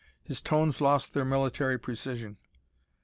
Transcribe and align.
His 0.23 0.41
tones 0.41 0.81
lost 0.81 1.13
their 1.13 1.23
military 1.23 1.77
precision. 1.77 2.37